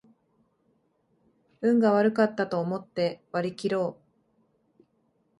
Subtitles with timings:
[1.61, 3.99] 運が悪かったと思って割りきろ
[4.83, 4.83] う